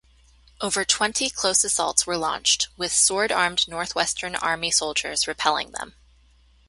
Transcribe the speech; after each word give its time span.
Over 0.59 0.83
twenty 0.83 1.29
close 1.29 1.63
assaults 1.63 2.07
were 2.07 2.17
launched, 2.17 2.69
with 2.75 2.91
sword-armed 2.91 3.67
Northwestern 3.67 4.33
Army 4.35 4.71
soldiers 4.71 5.27
repelling 5.27 5.73
them. 5.73 5.93